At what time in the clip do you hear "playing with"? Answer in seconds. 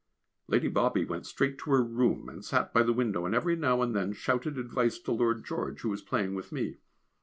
6.01-6.51